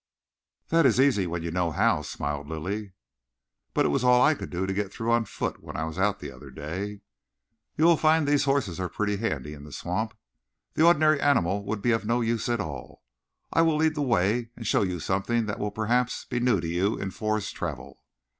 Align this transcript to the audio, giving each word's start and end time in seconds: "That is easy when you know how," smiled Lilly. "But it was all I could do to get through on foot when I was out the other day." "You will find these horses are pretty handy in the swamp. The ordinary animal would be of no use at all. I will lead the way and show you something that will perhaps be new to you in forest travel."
"That 0.69 0.87
is 0.87 0.99
easy 0.99 1.27
when 1.27 1.43
you 1.43 1.51
know 1.51 1.69
how," 1.69 2.01
smiled 2.01 2.47
Lilly. 2.47 2.93
"But 3.75 3.85
it 3.85 3.89
was 3.89 4.03
all 4.03 4.19
I 4.19 4.33
could 4.33 4.49
do 4.49 4.65
to 4.65 4.73
get 4.73 4.91
through 4.91 5.11
on 5.11 5.25
foot 5.25 5.61
when 5.61 5.77
I 5.77 5.83
was 5.83 5.99
out 5.99 6.19
the 6.19 6.31
other 6.31 6.49
day." 6.49 7.01
"You 7.77 7.85
will 7.85 7.97
find 7.97 8.27
these 8.27 8.45
horses 8.45 8.79
are 8.79 8.89
pretty 8.89 9.17
handy 9.17 9.53
in 9.53 9.63
the 9.63 9.71
swamp. 9.71 10.15
The 10.73 10.81
ordinary 10.83 11.21
animal 11.21 11.63
would 11.65 11.83
be 11.83 11.91
of 11.91 12.03
no 12.03 12.21
use 12.21 12.49
at 12.49 12.59
all. 12.59 13.03
I 13.53 13.61
will 13.61 13.75
lead 13.75 13.93
the 13.93 14.01
way 14.01 14.49
and 14.55 14.65
show 14.65 14.81
you 14.81 14.99
something 14.99 15.45
that 15.45 15.59
will 15.59 15.69
perhaps 15.69 16.25
be 16.25 16.39
new 16.39 16.59
to 16.59 16.67
you 16.67 16.97
in 16.97 17.11
forest 17.11 17.53
travel." 17.55 18.01